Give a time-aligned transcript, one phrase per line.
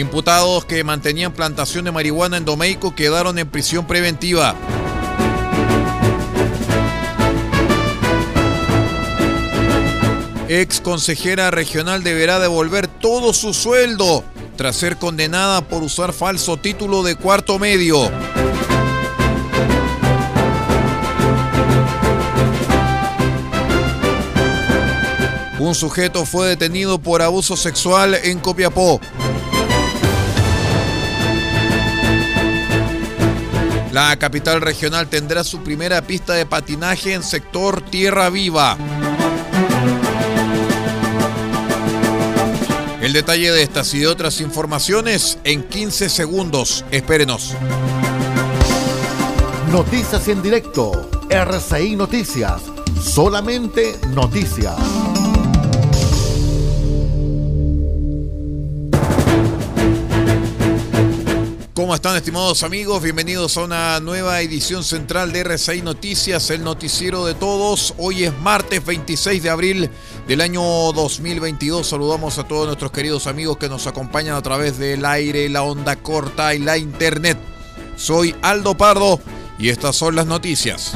[0.00, 4.56] Imputados que mantenían plantación de marihuana en Domeico quedaron en prisión preventiva.
[10.48, 14.24] Ex consejera regional deberá devolver todo su sueldo
[14.56, 18.10] tras ser condenada por usar falso título de cuarto medio.
[25.58, 28.98] Un sujeto fue detenido por abuso sexual en Copiapó.
[33.92, 38.78] La capital regional tendrá su primera pista de patinaje en sector Tierra Viva.
[43.02, 46.84] El detalle de estas y de otras informaciones en 15 segundos.
[46.92, 47.56] Espérenos.
[49.72, 51.10] Noticias en directo.
[51.28, 52.62] RCI Noticias.
[53.02, 54.76] Solamente noticias.
[61.80, 63.02] ¿Cómo están estimados amigos?
[63.02, 67.94] Bienvenidos a una nueva edición central de RCI Noticias, el noticiero de todos.
[67.96, 69.90] Hoy es martes 26 de abril
[70.28, 71.88] del año 2022.
[71.88, 75.96] Saludamos a todos nuestros queridos amigos que nos acompañan a través del aire, la onda
[75.96, 77.38] corta y la internet.
[77.96, 79.18] Soy Aldo Pardo
[79.58, 80.92] y estas son las noticias.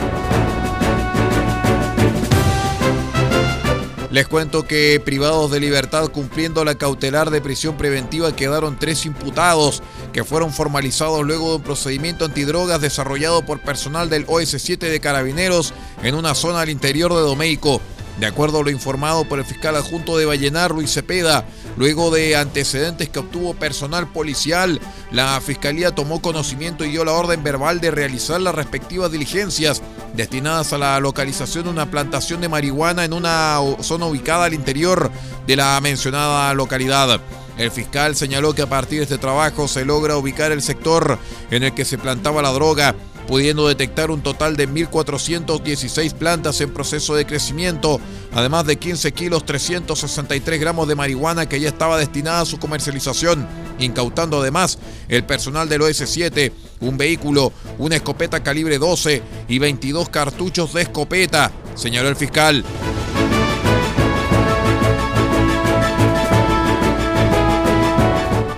[4.14, 9.82] Les cuento que privados de libertad cumpliendo la cautelar de prisión preventiva quedaron tres imputados
[10.12, 15.74] que fueron formalizados luego de un procedimiento antidrogas desarrollado por personal del OS7 de Carabineros
[16.04, 17.80] en una zona al interior de Domeico.
[18.20, 21.44] De acuerdo a lo informado por el fiscal adjunto de Vallenar, Luis Cepeda,
[21.76, 27.42] luego de antecedentes que obtuvo personal policial, la fiscalía tomó conocimiento y dio la orden
[27.42, 29.82] verbal de realizar las respectivas diligencias
[30.14, 35.10] destinadas a la localización de una plantación de marihuana en una zona ubicada al interior
[35.46, 37.20] de la mencionada localidad.
[37.56, 41.18] El fiscal señaló que a partir de este trabajo se logra ubicar el sector
[41.50, 42.94] en el que se plantaba la droga
[43.26, 48.00] pudiendo detectar un total de 1.416 plantas en proceso de crecimiento,
[48.32, 53.46] además de 15 kilos 363 gramos de marihuana que ya estaba destinada a su comercialización,
[53.78, 60.72] incautando además el personal del OS7, un vehículo, una escopeta calibre 12 y 22 cartuchos
[60.72, 62.64] de escopeta, señaló el fiscal.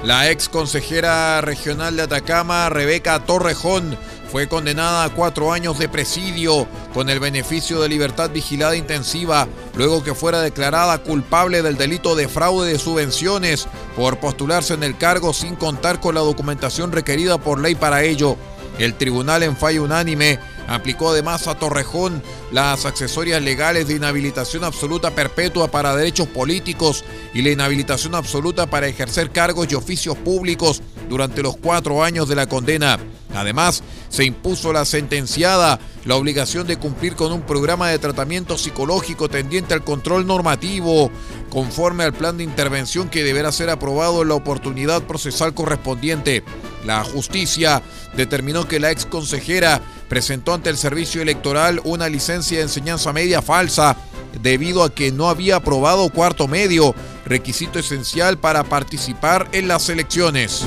[0.06, 3.98] La ex consejera regional de Atacama, Rebeca Torrejón,
[4.30, 10.02] fue condenada a cuatro años de presidio con el beneficio de libertad vigilada intensiva luego
[10.02, 15.32] que fuera declarada culpable del delito de fraude de subvenciones por postularse en el cargo
[15.32, 18.36] sin contar con la documentación requerida por ley para ello.
[18.78, 20.38] El tribunal en fallo unánime
[20.68, 22.22] aplicó además a Torrejón
[22.52, 27.04] las accesorias legales de inhabilitación absoluta perpetua para derechos políticos
[27.34, 32.34] y la inhabilitación absoluta para ejercer cargos y oficios públicos durante los cuatro años de
[32.34, 32.98] la condena.
[33.34, 38.56] Además, se impuso a la sentenciada la obligación de cumplir con un programa de tratamiento
[38.56, 41.10] psicológico tendiente al control normativo,
[41.50, 46.44] conforme al plan de intervención que deberá ser aprobado en la oportunidad procesal correspondiente.
[46.86, 47.82] La justicia
[48.16, 53.42] determinó que la ex consejera presentó ante el servicio electoral una licencia de enseñanza media
[53.42, 53.96] falsa
[54.40, 56.94] debido a que no había aprobado cuarto medio,
[57.24, 60.66] requisito esencial para participar en las elecciones.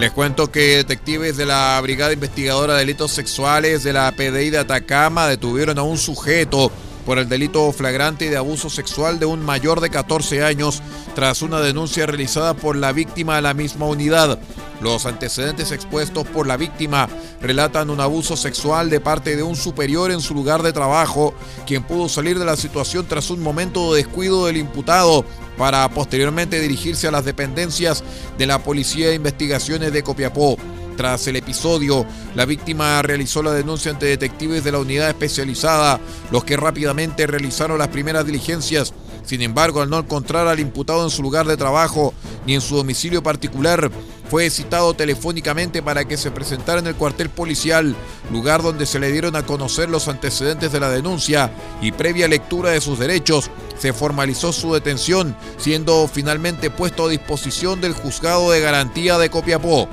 [0.00, 4.56] Les cuento que detectives de la Brigada Investigadora de Delitos Sexuales de la PDI de
[4.56, 6.72] Atacama detuvieron a un sujeto
[7.04, 10.82] por el delito flagrante de abuso sexual de un mayor de 14 años
[11.14, 14.38] tras una denuncia realizada por la víctima a la misma unidad.
[14.80, 17.08] Los antecedentes expuestos por la víctima
[17.42, 21.34] relatan un abuso sexual de parte de un superior en su lugar de trabajo,
[21.66, 25.24] quien pudo salir de la situación tras un momento de descuido del imputado
[25.58, 28.02] para posteriormente dirigirse a las dependencias
[28.38, 30.56] de la Policía de Investigaciones de Copiapó.
[31.00, 32.04] Tras el episodio,
[32.34, 35.98] la víctima realizó la denuncia ante detectives de la unidad especializada,
[36.30, 38.92] los que rápidamente realizaron las primeras diligencias.
[39.24, 42.12] Sin embargo, al no encontrar al imputado en su lugar de trabajo
[42.44, 43.90] ni en su domicilio particular,
[44.28, 47.96] fue citado telefónicamente para que se presentara en el cuartel policial,
[48.30, 51.50] lugar donde se le dieron a conocer los antecedentes de la denuncia
[51.80, 57.80] y previa lectura de sus derechos, se formalizó su detención, siendo finalmente puesto a disposición
[57.80, 59.88] del juzgado de garantía de Copiapó.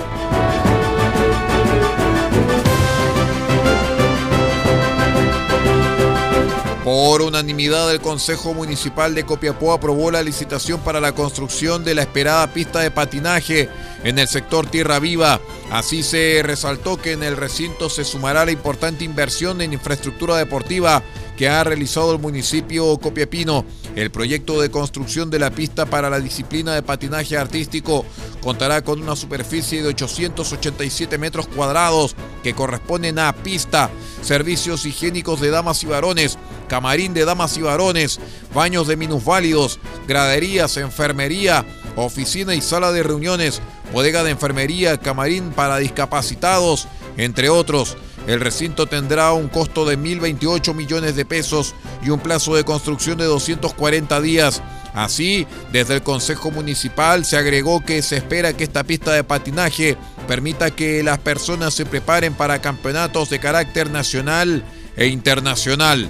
[6.87, 12.03] Por unanimidad, el Consejo Municipal de Copiapó aprobó la licitación para la construcción de la
[12.03, 13.67] esperada pista de patinaje
[14.05, 15.41] en el sector Tierra Viva.
[15.69, 21.03] Así se resaltó que en el recinto se sumará la importante inversión en infraestructura deportiva
[21.35, 23.65] que ha realizado el municipio Copiapino.
[23.95, 28.05] El proyecto de construcción de la pista para la disciplina de patinaje artístico
[28.41, 33.89] contará con una superficie de 887 metros cuadrados que corresponden a pista,
[34.21, 36.37] servicios higiénicos de damas y varones,
[36.67, 38.19] camarín de damas y varones,
[38.53, 41.65] baños de minusválidos, graderías, enfermería,
[41.95, 43.61] oficina y sala de reuniones,
[43.93, 46.87] bodega de enfermería, camarín para discapacitados,
[47.17, 47.97] entre otros.
[48.27, 51.73] El recinto tendrá un costo de 1.028 millones de pesos
[52.03, 54.61] y un plazo de construcción de 240 días.
[54.93, 59.95] Así, desde el Consejo Municipal se agregó que se espera que esta pista de patinaje
[60.27, 64.63] permita que las personas se preparen para campeonatos de carácter nacional
[64.97, 66.09] e internacional.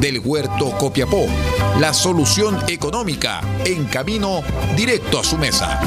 [0.00, 1.26] del Huerto Copiapó,
[1.80, 4.42] la solución económica en camino
[4.76, 5.80] directo a su mesa.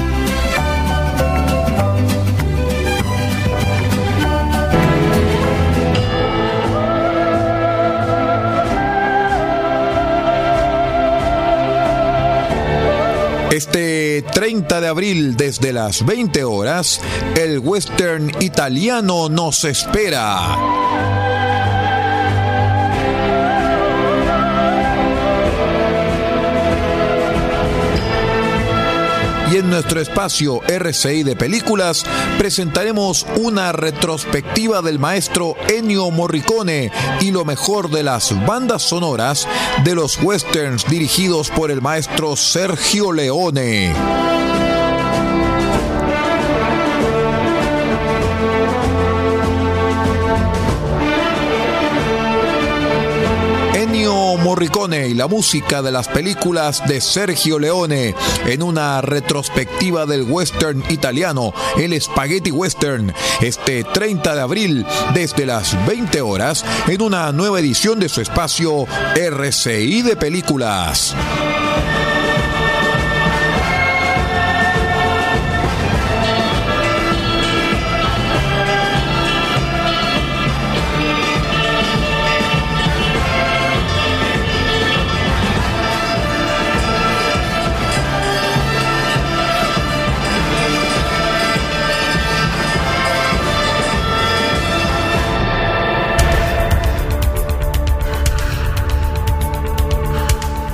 [13.51, 17.01] Este 30 de abril desde las 20 horas,
[17.35, 21.18] el western italiano nos espera.
[29.51, 32.05] Y en nuestro espacio RCI de Películas
[32.37, 36.91] presentaremos una retrospectiva del maestro Ennio Morricone
[37.21, 39.47] y lo mejor de las bandas sonoras
[39.83, 44.48] de los westerns dirigidos por el maestro Sergio Leone.
[54.59, 58.13] Morricone y la música de las películas de Sergio Leone
[58.45, 65.77] en una retrospectiva del western italiano, el Spaghetti Western, este 30 de abril desde las
[65.87, 68.85] 20 horas en una nueva edición de su espacio
[69.15, 71.15] RCI de películas.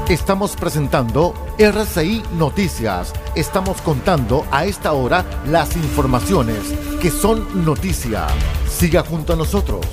[0.10, 3.12] Estamos presentando RCI Noticias.
[3.34, 6.60] Estamos contando a esta hora las informaciones
[7.02, 8.28] que son noticia.
[8.70, 9.84] Siga junto a nosotros.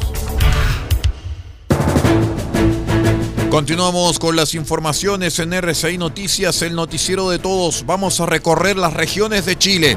[3.48, 7.86] Continuamos con las informaciones en RCI Noticias, el noticiero de todos.
[7.86, 9.96] Vamos a recorrer las regiones de Chile.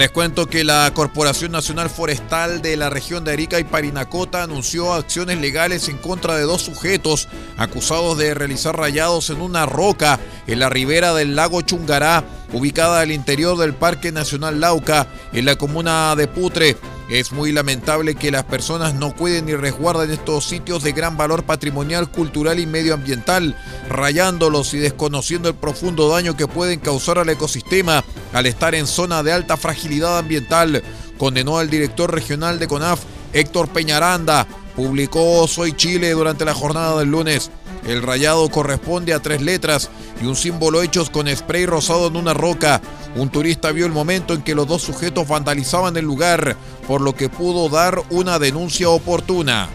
[0.00, 4.94] Les cuento que la Corporación Nacional Forestal de la región de Arica y Parinacota anunció
[4.94, 7.28] acciones legales en contra de dos sujetos
[7.58, 13.12] acusados de realizar rayados en una roca en la ribera del lago Chungará, ubicada al
[13.12, 16.78] interior del Parque Nacional Lauca, en la comuna de Putre.
[17.10, 21.42] Es muy lamentable que las personas no cuiden ni resguarden estos sitios de gran valor
[21.42, 23.56] patrimonial, cultural y medioambiental,
[23.88, 29.24] rayándolos y desconociendo el profundo daño que pueden causar al ecosistema al estar en zona
[29.24, 30.84] de alta fragilidad ambiental,
[31.18, 33.00] condenó el director regional de CONAF,
[33.32, 37.50] Héctor Peñaranda, publicó Soy Chile durante la jornada del lunes.
[37.86, 39.90] El rayado corresponde a tres letras
[40.22, 42.80] y un símbolo hechos con spray rosado en una roca.
[43.16, 47.14] Un turista vio el momento en que los dos sujetos vandalizaban el lugar, por lo
[47.14, 49.68] que pudo dar una denuncia oportuna.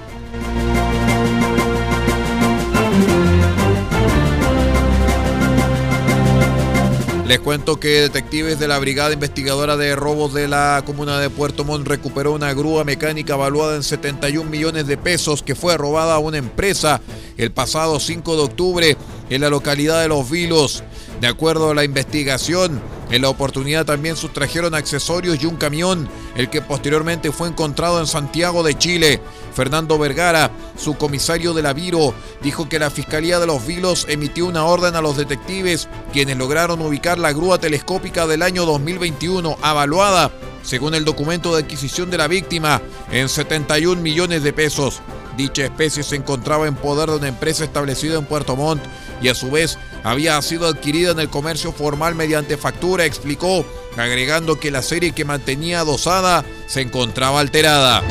[7.27, 11.65] Les cuento que detectives de la Brigada Investigadora de Robos de la Comuna de Puerto
[11.65, 16.19] Montt recuperó una grúa mecánica valuada en 71 millones de pesos que fue robada a
[16.19, 17.01] una empresa
[17.37, 18.97] el pasado 5 de octubre
[19.31, 20.83] en la localidad de Los Vilos.
[21.19, 26.49] De acuerdo a la investigación, en la oportunidad también sustrajeron accesorios y un camión, el
[26.49, 29.21] que posteriormente fue encontrado en Santiago de Chile.
[29.53, 34.47] Fernando Vergara, su comisario de la Viro, dijo que la Fiscalía de los Vilos emitió
[34.47, 40.31] una orden a los detectives, quienes lograron ubicar la grúa telescópica del año 2021, avaluada,
[40.63, 42.81] según el documento de adquisición de la víctima,
[43.11, 45.01] en 71 millones de pesos.
[45.37, 48.81] Dicha especie se encontraba en poder de una empresa establecida en Puerto Montt
[49.21, 53.65] y a su vez había sido adquirida en el comercio formal mediante factura, explicó,
[53.97, 58.03] agregando que la serie que mantenía adosada se encontraba alterada.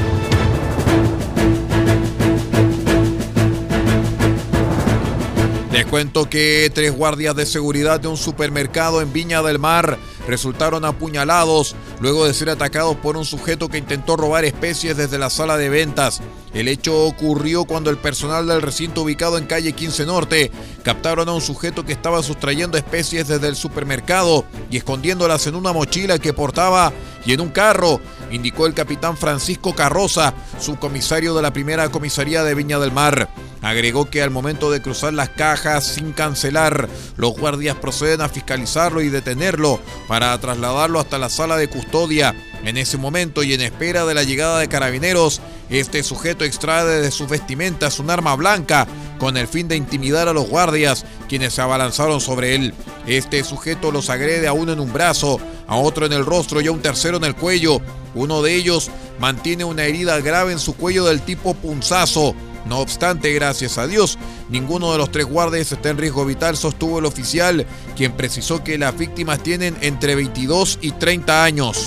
[5.71, 10.85] Les cuento que tres guardias de seguridad de un supermercado en Viña del Mar resultaron
[10.85, 15.57] apuñalados luego de ser atacados por un sujeto que intentó robar especies desde la sala
[15.57, 16.21] de ventas.
[16.53, 20.53] El hecho ocurrió cuando el personal del recinto ubicado en calle 15 Norte
[20.85, 25.73] captaron a un sujeto que estaba sustrayendo especies desde el supermercado y escondiéndolas en una
[25.73, 26.93] mochila que portaba
[27.27, 28.01] y en un carro,
[28.31, 33.29] indicó el capitán Francisco Carroza, subcomisario de la primera comisaría de Viña del Mar.
[33.65, 39.01] Agregó que al momento de cruzar las cajas sin cancelar, los guardias proceden a fiscalizarlo
[39.01, 42.35] y detenerlo para trasladarlo hasta la sala de custodia.
[42.63, 45.41] En ese momento y en espera de la llegada de carabineros,
[45.71, 48.87] este sujeto extrae de sus vestimentas un arma blanca
[49.19, 52.75] con el fin de intimidar a los guardias, quienes se abalanzaron sobre él.
[53.07, 56.67] Este sujeto los agrede a uno en un brazo, a otro en el rostro y
[56.67, 57.81] a un tercero en el cuello.
[58.15, 62.35] Uno de ellos mantiene una herida grave en su cuello del tipo punzazo.
[62.67, 64.19] No obstante, gracias a Dios,
[64.49, 68.79] ninguno de los tres guardias está en riesgo vital, sostuvo el oficial, quien precisó que
[68.79, 71.87] las víctimas tienen entre 22 y 30 años.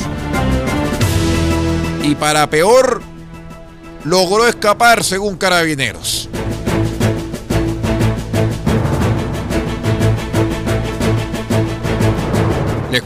[2.04, 3.02] Y para peor,
[4.04, 6.30] logró escapar según carabineros.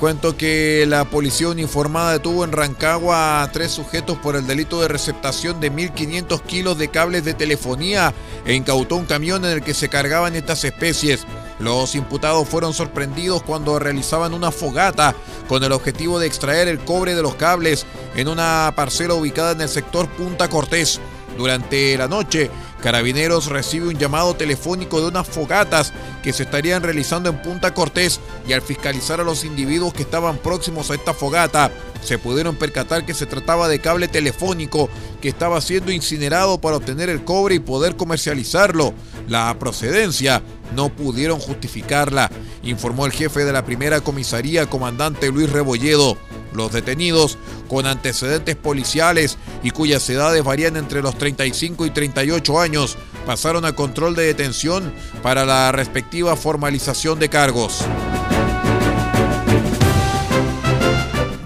[0.01, 4.87] Cuento que la policía uniformada detuvo en Rancagua a tres sujetos por el delito de
[4.87, 8.11] receptación de 1.500 kilos de cables de telefonía
[8.43, 11.27] e incautó un camión en el que se cargaban estas especies.
[11.59, 15.13] Los imputados fueron sorprendidos cuando realizaban una fogata
[15.47, 19.61] con el objetivo de extraer el cobre de los cables en una parcela ubicada en
[19.61, 20.99] el sector Punta Cortés.
[21.37, 22.49] Durante la noche,
[22.81, 28.19] Carabineros recibe un llamado telefónico de unas fogatas que se estarían realizando en Punta Cortés
[28.47, 31.71] y al fiscalizar a los individuos que estaban próximos a esta fogata,
[32.03, 34.89] se pudieron percatar que se trataba de cable telefónico
[35.21, 38.93] que estaba siendo incinerado para obtener el cobre y poder comercializarlo.
[39.27, 40.41] La procedencia
[40.75, 42.31] no pudieron justificarla,
[42.63, 46.17] informó el jefe de la primera comisaría, comandante Luis Rebolledo.
[46.53, 52.97] Los detenidos con antecedentes policiales y cuyas edades varían entre los 35 y 38 años
[53.25, 57.85] pasaron a control de detención para la respectiva formalización de cargos.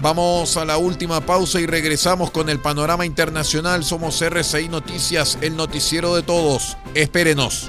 [0.06, 3.82] Vamos a la última pausa y regresamos con el panorama internacional.
[3.82, 6.76] Somos RCI Noticias, el noticiero de todos.
[6.94, 7.68] Espérenos.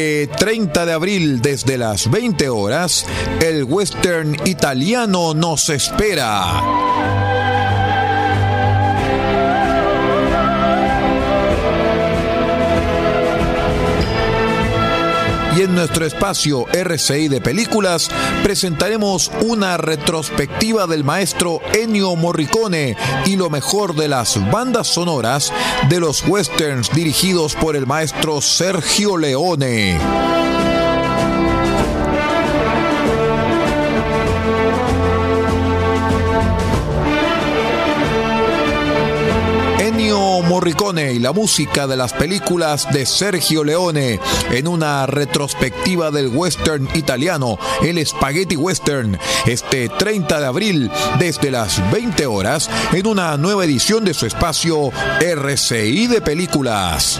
[0.27, 3.05] 30 de abril desde las 20 horas,
[3.41, 7.20] el western italiano nos espera.
[15.55, 18.09] Y en nuestro espacio RCI de películas
[18.43, 25.51] presentaremos una retrospectiva del maestro Ennio Morricone y lo mejor de las bandas sonoras
[25.89, 30.60] de los westerns dirigidos por el maestro Sergio Leone.
[40.61, 44.19] Morricone y la música de las películas de Sergio Leone
[44.51, 51.81] en una retrospectiva del western italiano, el Spaghetti Western, este 30 de abril desde las
[51.91, 57.19] 20 horas en una nueva edición de su espacio RCI de películas.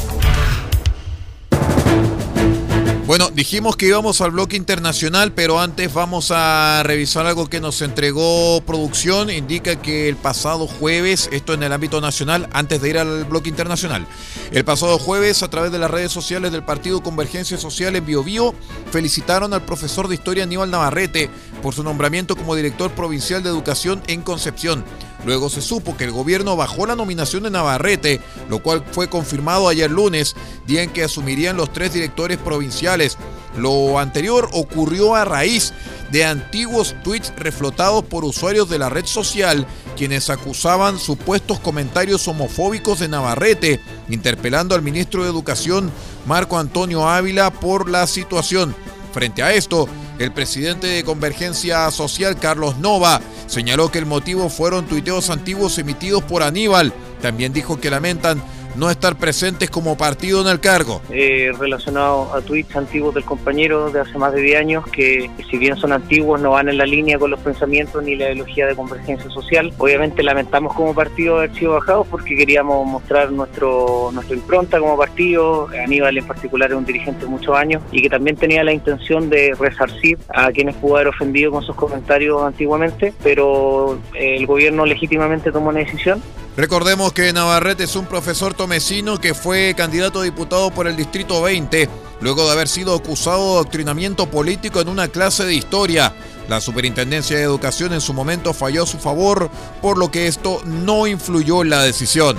[3.11, 7.81] Bueno, dijimos que íbamos al bloque internacional, pero antes vamos a revisar algo que nos
[7.81, 9.29] entregó producción.
[9.29, 13.49] Indica que el pasado jueves, esto en el ámbito nacional, antes de ir al bloque
[13.49, 14.07] internacional,
[14.53, 18.55] el pasado jueves a través de las redes sociales del Partido Convergencia Social en Biobío,
[18.91, 21.29] felicitaron al profesor de historia Aníbal Navarrete
[21.61, 24.85] por su nombramiento como director provincial de educación en Concepción.
[25.25, 29.67] Luego se supo que el gobierno bajó la nominación de Navarrete, lo cual fue confirmado
[29.67, 33.17] ayer lunes, día en que asumirían los tres directores provinciales.
[33.57, 35.73] Lo anterior ocurrió a raíz
[36.11, 42.99] de antiguos tweets reflotados por usuarios de la red social, quienes acusaban supuestos comentarios homofóbicos
[42.99, 43.79] de Navarrete,
[44.09, 45.91] interpelando al ministro de Educación,
[46.25, 48.75] Marco Antonio Ávila, por la situación.
[49.13, 54.85] Frente a esto, el presidente de Convergencia Social, Carlos Nova, señaló que el motivo fueron
[54.85, 56.93] tuiteos antiguos emitidos por Aníbal.
[57.21, 58.41] También dijo que lamentan
[58.75, 61.01] no estar presentes como partido en el cargo.
[61.09, 65.57] Eh, relacionado a tweets antiguos del compañero de hace más de 10 años que si
[65.57, 68.75] bien son antiguos no van en la línea con los pensamientos ni la ideología de
[68.75, 69.73] convergencia social.
[69.77, 75.67] Obviamente lamentamos como partido haber sido bajados porque queríamos mostrar nuestro nuestra impronta como partido.
[75.83, 79.29] Aníbal en particular es un dirigente de muchos años y que también tenía la intención
[79.29, 85.51] de resarcir a quienes pudo haber ofendido con sus comentarios antiguamente, pero el gobierno legítimamente
[85.51, 86.21] tomó una decisión
[86.57, 91.41] Recordemos que Navarrete es un profesor tomecino que fue candidato a diputado por el Distrito
[91.41, 91.87] 20,
[92.19, 96.13] luego de haber sido acusado de adoctrinamiento político en una clase de historia.
[96.49, 99.49] La Superintendencia de Educación en su momento falló a su favor,
[99.81, 102.35] por lo que esto no influyó en la decisión.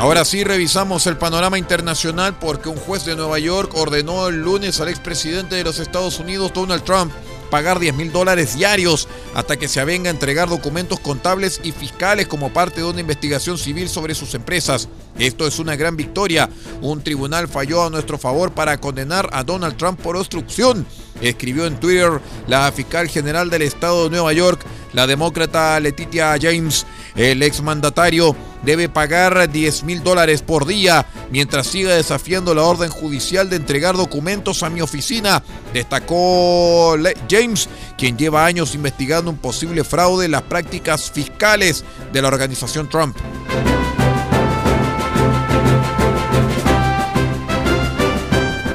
[0.00, 4.80] Ahora sí revisamos el panorama internacional porque un juez de Nueva York ordenó el lunes
[4.80, 7.12] al expresidente de los Estados Unidos, Donald Trump,
[7.50, 12.28] pagar 10 mil dólares diarios hasta que se avenga a entregar documentos contables y fiscales
[12.28, 14.88] como parte de una investigación civil sobre sus empresas.
[15.18, 16.48] Esto es una gran victoria.
[16.80, 20.86] Un tribunal falló a nuestro favor para condenar a Donald Trump por obstrucción,
[21.20, 26.86] escribió en Twitter la fiscal general del estado de Nueva York, la demócrata Letitia James.
[27.14, 33.48] El exmandatario debe pagar 10 mil dólares por día mientras siga desafiando la orden judicial
[33.48, 36.96] de entregar documentos a mi oficina, destacó
[37.28, 42.88] James, quien lleva años investigando un posible fraude en las prácticas fiscales de la organización
[42.88, 43.16] Trump.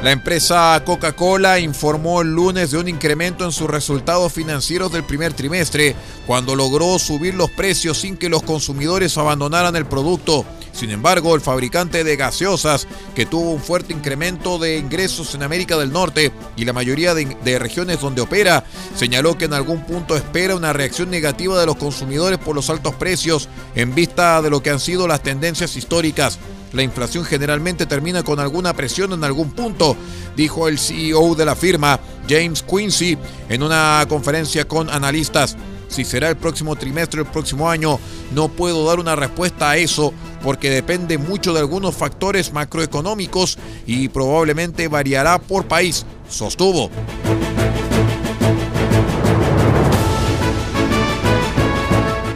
[0.06, 5.34] La empresa Coca-Cola informó el lunes de un incremento en sus resultados financieros del primer
[5.34, 5.96] trimestre,
[6.28, 10.46] cuando logró subir los precios sin que los consumidores abandonaran el producto.
[10.74, 15.76] Sin embargo, el fabricante de gaseosas, que tuvo un fuerte incremento de ingresos en América
[15.76, 18.64] del Norte y la mayoría de, regiones donde opera,
[18.96, 22.94] señaló que en algún punto espera una reacción negativa de los consumidores por los altos
[22.94, 26.38] precios en vista de lo que han sido las tendencias históricas.
[26.76, 29.96] La inflación generalmente termina con alguna presión en algún punto,
[30.36, 35.56] dijo el CEO de la firma, James Quincy, en una conferencia con analistas.
[35.88, 37.98] Si será el próximo trimestre, el próximo año,
[38.34, 43.58] no puedo dar una respuesta a eso porque depende mucho de algunos factores macroeconómicos
[43.88, 46.92] y probablemente variará por país, sostuvo.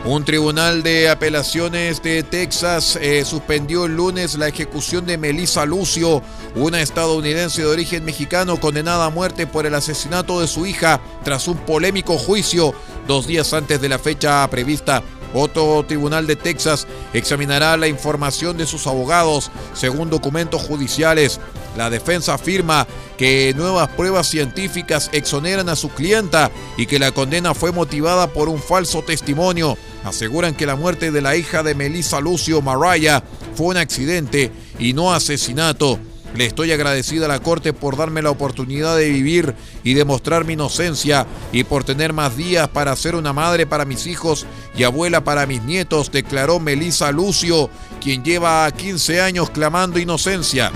[0.09, 6.23] Un tribunal de apelaciones de Texas eh, suspendió el lunes la ejecución de Melissa Lucio,
[6.55, 11.47] una estadounidense de origen mexicano condenada a muerte por el asesinato de su hija tras
[11.47, 12.73] un polémico juicio
[13.07, 15.03] dos días antes de la fecha prevista.
[15.33, 21.39] Otro tribunal de Texas examinará la información de sus abogados según documentos judiciales.
[21.77, 22.87] La defensa afirma
[23.17, 28.49] que nuevas pruebas científicas exoneran a su clienta y que la condena fue motivada por
[28.49, 29.77] un falso testimonio.
[30.03, 34.93] Aseguran que la muerte de la hija de Melissa Lucio Mariah fue un accidente y
[34.93, 35.99] no asesinato.
[36.35, 40.53] Le estoy agradecida a la Corte por darme la oportunidad de vivir y demostrar mi
[40.53, 44.45] inocencia y por tener más días para ser una madre para mis hijos
[44.77, 50.71] y abuela para mis nietos, declaró Melissa Lucio, quien lleva 15 años clamando inocencia.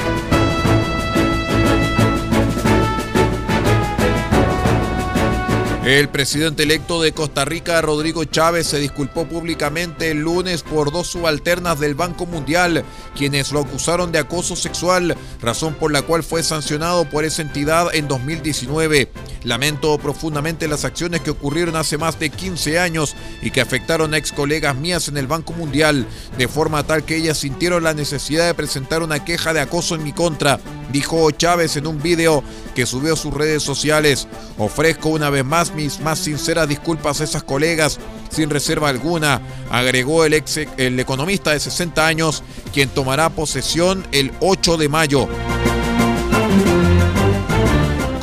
[5.85, 11.07] El presidente electo de Costa Rica, Rodrigo Chávez, se disculpó públicamente el lunes por dos
[11.07, 12.85] subalternas del Banco Mundial,
[13.17, 17.93] quienes lo acusaron de acoso sexual, razón por la cual fue sancionado por esa entidad
[17.93, 19.11] en 2019.
[19.43, 24.17] Lamento profundamente las acciones que ocurrieron hace más de 15 años y que afectaron a
[24.17, 28.45] ex colegas mías en el Banco Mundial, de forma tal que ellas sintieron la necesidad
[28.45, 30.61] de presentar una queja de acoso en mi contra,
[30.93, 32.41] dijo Chávez en un video
[32.73, 34.29] que subió a sus redes sociales.
[34.57, 40.25] Ofrezco una vez más mis más sinceras disculpas a esas colegas, sin reserva alguna, agregó
[40.25, 45.27] el, ex, el economista de 60 años, quien tomará posesión el 8 de mayo.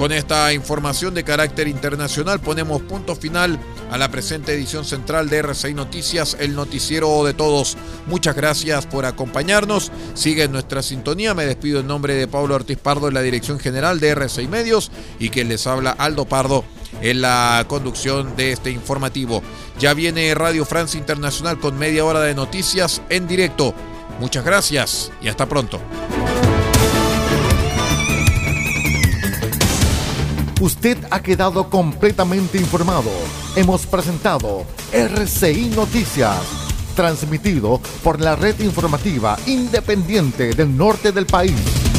[0.00, 3.58] Con esta información de carácter internacional ponemos punto final
[3.90, 7.76] a la presente edición central de RCI Noticias, el noticiero de todos.
[8.06, 9.92] Muchas gracias por acompañarnos.
[10.14, 11.34] Sigue en nuestra sintonía.
[11.34, 14.90] Me despido en nombre de Pablo Ortiz Pardo en la dirección general de RCI Medios
[15.18, 16.64] y que les habla Aldo Pardo
[17.00, 19.42] en la conducción de este informativo.
[19.78, 23.74] Ya viene Radio Francia Internacional con media hora de noticias en directo.
[24.20, 25.80] Muchas gracias y hasta pronto.
[30.60, 33.10] Usted ha quedado completamente informado.
[33.56, 36.36] Hemos presentado RCI Noticias,
[36.94, 41.89] transmitido por la red informativa independiente del norte del país.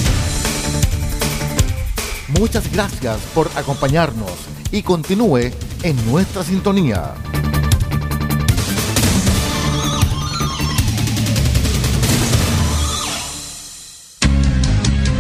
[2.42, 4.32] Muchas gracias por acompañarnos
[4.72, 5.52] y continúe
[5.84, 7.14] en nuestra sintonía.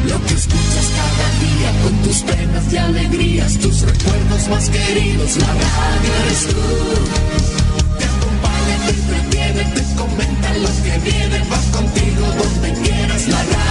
[0.08, 5.54] Lo que escuchas cada día con tus penas y alegrías, tus recuerdos más queridos, la
[5.54, 6.56] radio eres tú.
[8.00, 13.71] Te acompaña, te entretiene, te comenta los que vienen, vas contigo donde quieras, la radio